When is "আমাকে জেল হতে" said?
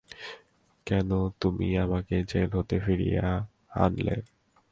1.77-2.75